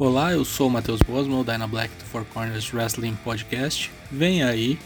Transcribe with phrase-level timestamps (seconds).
[0.00, 3.90] Olá, eu sou o Matheus Bosman, o Dyna Black do Four Corners Wrestling Podcast.
[4.12, 4.78] Vem aí.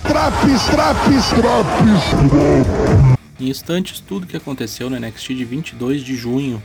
[0.00, 3.18] Traps, traps, traps.
[3.38, 6.62] Em instantes, tudo que aconteceu no NXT de 22 de junho.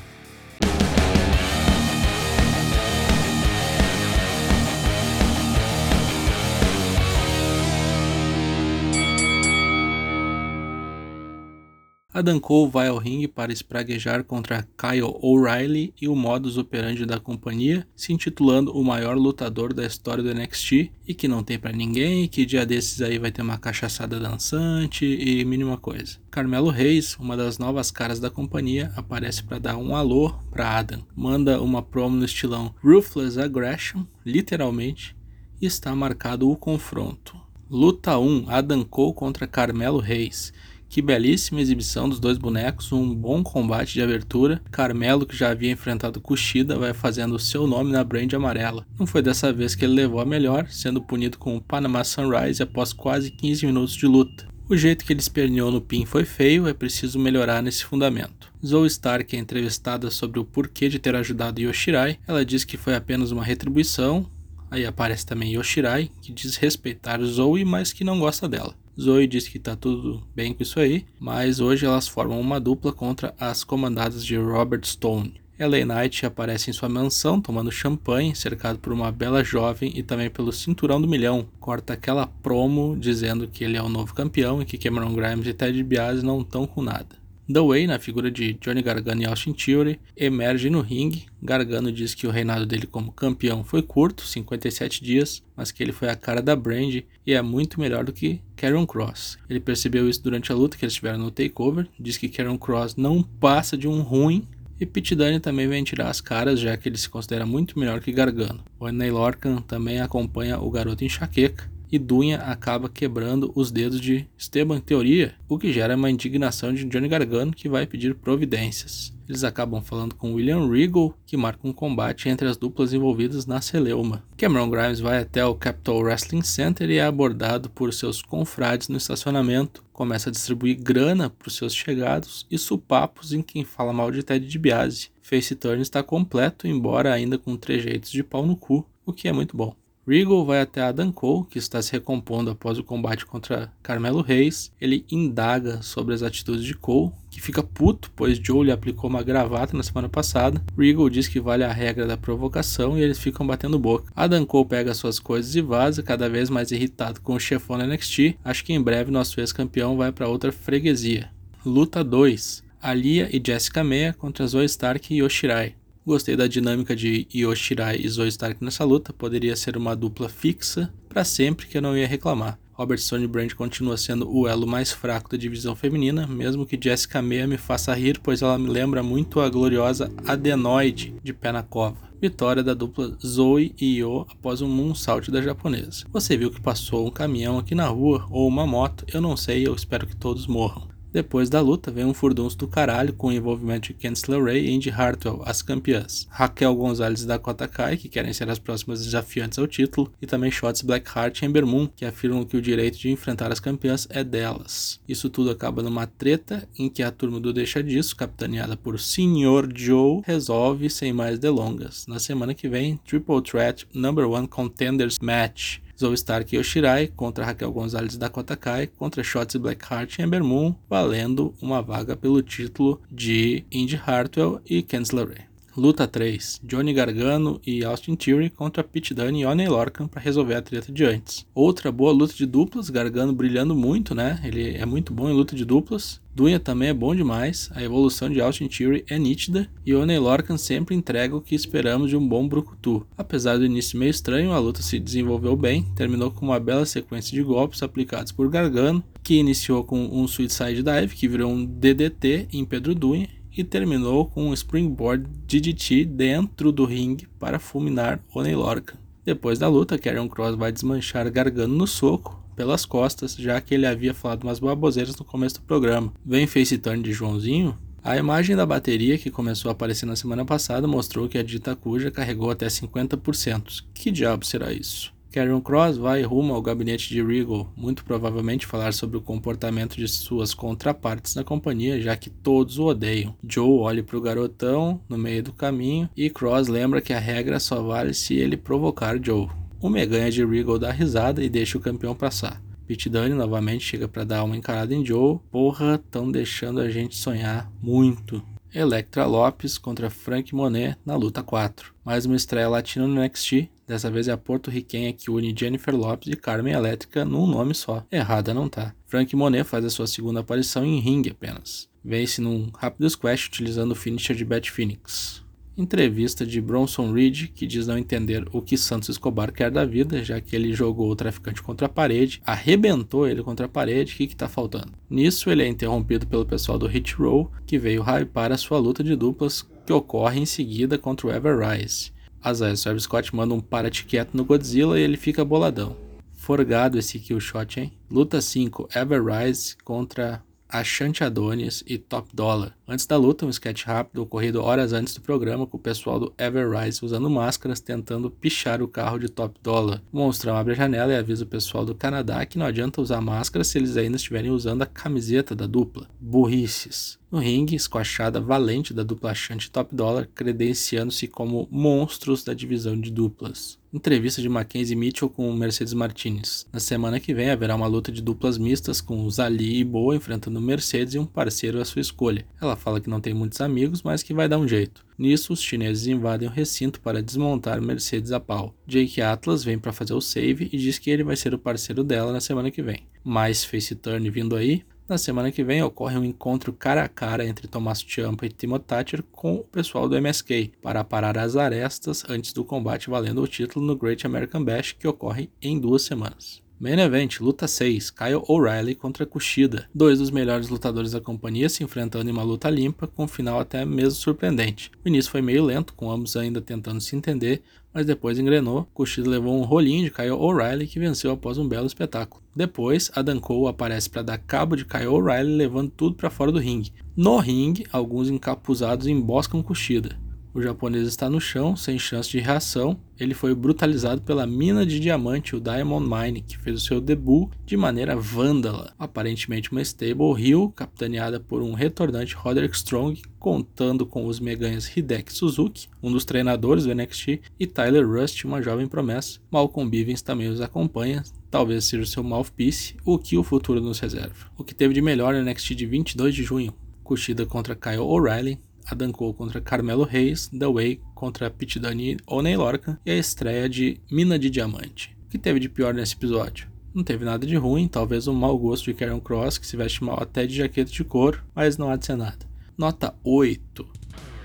[12.13, 17.19] Adam Cole vai ao ringue para espraguejar contra Kyle O'Reilly e o modus operandi da
[17.19, 21.71] companhia, se intitulando o maior lutador da história do NXT e que não tem para
[21.71, 26.19] ninguém, que dia desses aí vai ter uma cachaçada dançante e mínima coisa.
[26.29, 31.03] Carmelo Reis, uma das novas caras da companhia, aparece para dar um alô para Adam,
[31.15, 35.15] manda uma promo no estilão Ruthless Aggression, literalmente,
[35.59, 37.35] e está marcado o confronto.
[37.67, 40.53] Luta 1: Adam Cole contra Carmelo Reis.
[40.93, 44.61] Que belíssima exibição dos dois bonecos, um bom combate de abertura.
[44.69, 48.85] Carmelo, que já havia enfrentado Kushida, vai fazendo o seu nome na brand amarela.
[48.99, 52.61] Não foi dessa vez que ele levou a melhor, sendo punido com o Panama Sunrise
[52.61, 54.47] após quase 15 minutos de luta.
[54.69, 58.53] O jeito que ele esperneou no pin foi feio, é preciso melhorar nesse fundamento.
[58.63, 62.19] Zoe Stark é entrevistada sobre o porquê de ter ajudado Yoshirai.
[62.27, 64.29] Ela diz que foi apenas uma retribuição.
[64.69, 68.75] Aí aparece também Yoshirai, que diz respeitar Zoe, mas que não gosta dela.
[68.99, 72.93] Zoe diz que tá tudo bem com isso aí, mas hoje elas formam uma dupla
[72.93, 75.41] contra as comandadas de Robert Stone.
[75.59, 80.29] LA Knight aparece em sua mansão tomando champanhe, cercado por uma bela jovem e também
[80.29, 81.47] pelo cinturão do milhão.
[81.59, 85.53] Corta aquela promo dizendo que ele é o novo campeão e que Cameron Grimes e
[85.53, 87.22] Ted DiBiase não estão com nada.
[87.53, 91.25] The Way, na figura de Johnny Gargano e Austin Theory, emerge no ringue.
[91.41, 95.91] Gargano diz que o reinado dele como campeão foi curto, 57 dias, mas que ele
[95.91, 99.37] foi a cara da brand e é muito melhor do que Karen Cross.
[99.47, 102.95] Ele percebeu isso durante a luta que eles tiveram no Takeover, diz que Karen Cross
[102.95, 104.47] não passa de um ruim
[104.79, 108.01] e Pete Dunne também vem tirar as caras, já que ele se considera muito melhor
[108.01, 108.63] que Gargano.
[108.79, 114.27] O Aney Lorcan também acompanha o garoto enxaqueca, e Dunha acaba quebrando os dedos de
[114.35, 119.13] Esteban Teoria, o que gera uma indignação de Johnny Gargano que vai pedir providências.
[119.29, 123.61] Eles acabam falando com William Regal, que marca um combate entre as duplas envolvidas na
[123.61, 124.23] celeuma.
[124.35, 128.97] Cameron Grimes vai até o Capital Wrestling Center e é abordado por seus confrades no
[128.97, 129.83] estacionamento.
[129.93, 134.23] Começa a distribuir grana para os seus chegados e supapos em quem fala mal de
[134.23, 135.11] Ted DiBiase.
[135.21, 139.31] Face Turn está completo, embora ainda com trejeitos de pau no cu, o que é
[139.31, 139.75] muito bom.
[140.05, 144.69] Regal vai até Adam Cole, que está se recompondo após o combate contra Carmelo Reis.
[144.79, 149.23] Ele indaga sobre as atitudes de Cole, que fica puto, pois Joe lhe aplicou uma
[149.23, 150.61] gravata na semana passada.
[150.77, 154.11] Regal diz que vale a regra da provocação e eles ficam batendo boca.
[154.13, 157.87] Adam Cole pega suas coisas e vaza, cada vez mais irritado com o chefão da
[157.87, 158.37] NXT.
[158.43, 161.29] Acho que em breve nosso ex-campeão vai para outra freguesia.
[161.65, 162.61] Luta 2.
[162.81, 165.75] Alia e Jessica Meia contra Zoe Stark e Yoshirai.
[166.05, 170.93] Gostei da dinâmica de Yoshirai e Zoe Stark nessa luta, poderia ser uma dupla fixa
[171.07, 172.59] para sempre que eu não ia reclamar.
[172.73, 177.21] Robert Stone Brand continua sendo o elo mais fraco da divisão feminina, mesmo que Jessica
[177.21, 181.63] Meia me faça rir, pois ela me lembra muito a gloriosa Adenoide de pé na
[181.63, 182.11] cova.
[182.19, 186.05] Vitória da dupla Zoe e Io após um moonsault da japonesa.
[186.11, 189.65] Você viu que passou um caminhão aqui na rua ou uma moto, eu não sei,
[189.65, 190.92] eu espero que todos morram.
[191.13, 194.71] Depois da luta, vem um furdunço do caralho com o envolvimento de Candice LeRae e
[194.71, 196.25] Indy Hartwell, as campeãs.
[196.27, 200.49] Raquel Gonzalez e Dakota Kai, que querem ser as próximas desafiantes ao título, e também
[200.49, 204.23] Shots Blackheart e Ember Moon, que afirmam que o direito de enfrentar as campeãs é
[204.23, 204.99] delas.
[205.07, 209.69] Isso tudo acaba numa treta em que a turma do Deixa Disso, capitaneada por Sr.
[209.71, 212.07] Joe, resolve sem mais delongas.
[212.07, 217.45] Na semana que vem, Triple Threat Number One Contenders Match Zoe Stark e Yoshirai contra
[217.45, 222.41] Raquel Gonzalez e Dakota Kai contra Shotzi Blackheart e Ember Moon, valendo uma vaga pelo
[222.41, 225.52] título de Indy Hartwell e Candice LeRae.
[225.75, 226.61] Luta 3.
[226.63, 230.91] Johnny Gargano e Austin Theory contra Pete Dunne e Oney Lorcan para resolver a treta
[230.91, 231.47] de antes.
[231.55, 234.39] Outra boa luta de duplas, Gargano brilhando muito, né?
[234.43, 236.21] Ele é muito bom em luta de duplas.
[236.35, 240.57] Dunha também é bom demais, a evolução de Austin Theory é nítida e Oney Lorcan
[240.57, 243.05] sempre entrega o que esperamos de um bom brucutu.
[243.17, 247.31] Apesar do início meio estranho, a luta se desenvolveu bem, terminou com uma bela sequência
[247.31, 252.47] de golpes aplicados por Gargano, que iniciou com um Suicide Dive, que virou um DDT
[252.51, 258.55] em Pedro Dunha e terminou com um springboard DDT dentro do ringue para fulminar Oney
[258.55, 258.97] Lorcan.
[259.25, 263.85] Depois da luta, Karrion Cross vai desmanchar Gargano no soco pelas costas, já que ele
[263.85, 266.13] havia falado umas baboseiras no começo do programa.
[266.25, 267.77] Vem face turn de Joãozinho?
[268.03, 271.73] A imagem da bateria que começou a aparecer na semana passada mostrou que a dita
[271.73, 273.85] cuja carregou até 50%.
[273.93, 275.13] Que diabo será isso?
[275.33, 280.07] Karrion Cross vai rumo ao gabinete de Regal, muito provavelmente falar sobre o comportamento de
[280.07, 283.35] suas contrapartes na companhia, já que todos o odeiam.
[283.43, 287.59] Joe olha para o garotão no meio do caminho e Cross lembra que a regra
[287.59, 289.49] só vale se ele provocar Joe.
[289.81, 292.61] O Meganha de Regal dá risada e deixa o campeão passar.
[292.85, 295.39] Pete Dunne novamente chega para dar uma encarada em Joe.
[295.49, 298.43] Porra, tão deixando a gente sonhar muito.
[298.75, 301.93] Electra Lopes contra Frank Monet na luta 4.
[302.03, 306.33] Mais uma estreia latina no NXT, dessa vez é a porto-riquenha que une Jennifer Lopes
[306.33, 308.03] e Carmen Elétrica num nome só.
[308.11, 308.95] Errada não tá.
[309.05, 311.87] Frank Monet faz a sua segunda aparição em ringue apenas.
[312.03, 315.42] Vence num rápido squash utilizando o finisher de Beth Phoenix.
[315.75, 320.23] Entrevista de Bronson Reed, que diz não entender o que Santos Escobar quer da vida,
[320.23, 324.17] já que ele jogou o traficante contra a parede, arrebentou ele contra a parede, o
[324.17, 324.93] que, está faltando?
[325.09, 329.03] Nisso, ele é interrompido pelo pessoal do Hit Row, que veio hypar a sua luta
[329.03, 332.11] de duplas, que ocorre em seguida contra o Ever Rise.
[332.39, 335.95] Azael Serve Scott manda um para quieto no Godzilla e ele fica boladão.
[336.33, 337.93] Forgado esse kill shot, hein?
[338.11, 340.43] Luta 5, Ever Rise contra
[340.73, 342.75] Ashanti Adonis e Top Dollar.
[342.87, 346.33] Antes da luta, um sketch rápido ocorrido horas antes do programa com o pessoal do
[346.35, 350.01] Everrise usando máscaras tentando pichar o carro de Top Dollar.
[350.11, 353.21] O monstrão abre a janela e avisa o pessoal do Canadá que não adianta usar
[353.21, 356.07] máscara se eles ainda estiverem usando a camiseta da dupla.
[356.19, 357.19] Burrices.
[357.31, 363.11] No ringue, esquachada valente da dupla Ashanti Top Dollar, credenciando-se como monstros da divisão de
[363.11, 363.77] duplas.
[363.93, 366.65] Entrevista de Mackenzie Mitchell com Mercedes Martinez.
[366.73, 370.59] Na semana que vem haverá uma luta de duplas mistas com Zali e Boa enfrentando
[370.59, 372.43] Mercedes e um parceiro à sua escolha.
[372.59, 375.05] Ela fala que não tem muitos amigos, mas que vai dar um jeito.
[375.15, 378.73] Nisso, os chineses invadem o recinto para desmontar Mercedes a pau.
[378.87, 382.03] Jake Atlas vem para fazer o save e diz que ele vai ser o parceiro
[382.03, 383.05] dela na semana que vem.
[383.23, 387.45] Mais face turn vindo aí, na semana que vem ocorre um encontro cara a cara
[387.45, 392.23] entre Tommaso Ciampa e Timo Thatcher com o pessoal do MSK para parar as arestas
[392.29, 396.62] antes do combate valendo o título no Great American Bash que ocorre em duas semanas.
[396.83, 399.87] Main Event, luta 6, Kyle O'Reilly contra Kushida.
[399.95, 403.57] Dois dos melhores lutadores da companhia se enfrentando em uma luta limpa, com um final
[403.57, 404.91] até mesmo surpreendente.
[405.01, 407.61] O início foi meio lento, com ambos ainda tentando se entender,
[407.93, 408.85] mas depois engrenou.
[408.93, 412.43] Kushida levou um rolinho de Kyle O'Reilly que venceu após um belo espetáculo.
[412.53, 416.59] Depois, Adam Cole aparece para dar cabo de Kyle O'Reilly, levando tudo para fora do
[416.59, 416.91] ringue.
[417.15, 420.19] No ringue, alguns encapuzados emboscam Kushida.
[420.55, 422.99] O japonês está no chão, sem chance de reação.
[423.19, 427.49] Ele foi brutalizado pela mina de diamante, o Diamond Mine, que fez o seu debut
[427.65, 428.93] de maneira vândala.
[428.99, 435.33] Aparentemente uma stable heel, capitaneada por um retornante Roderick Strong, contando com os meganhas Hideki
[435.33, 439.39] Suzuki, um dos treinadores do NXT, e Tyler Rust, uma jovem promessa.
[439.49, 443.99] Malcolm Bivens também os acompanha, talvez seja o seu mouthpiece, o que o futuro nos
[443.99, 444.51] reserva.
[444.55, 446.75] O que teve de melhor no NXT de 22 de junho?
[447.03, 452.41] Cuxida contra Kyle O'Reilly, Adam Cole contra Carmelo Reis, The Way contra Pete Dunne ou
[452.41, 455.15] Ney Lorca e a estreia de Mina de Diamante.
[455.25, 456.67] O que teve de pior nesse episódio?
[456.93, 460.03] Não teve nada de ruim, talvez um mau gosto de Karen Cross, que se veste
[460.03, 462.45] mal até de jaqueta de couro, mas não há de ser nada.
[462.77, 463.87] Nota 8.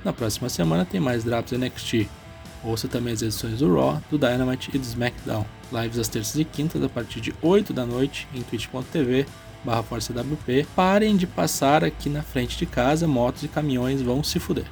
[0.04, 2.08] Na próxima semana tem mais drops NXT.
[2.64, 5.44] Ouça também as edições do Raw, do Dynamite e do SmackDown.
[5.70, 9.26] Lives às terças e quintas a partir de 8 da noite em twitch.tv
[9.64, 14.22] barra Força WP, parem de passar aqui na frente de casa, motos e caminhões vão
[14.22, 14.66] se fuder.